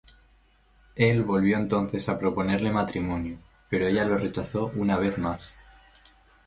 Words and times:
Él 0.95 1.23
volvió 1.23 1.57
entonces 1.57 2.09
a 2.09 2.17
proponerle 2.17 2.71
matrimonio, 2.71 3.37
pero 3.69 3.85
ella 3.85 4.03
lo 4.03 4.17
rechazó 4.17 4.71
una 4.73 4.97
vez 4.97 5.19
más. 5.19 5.55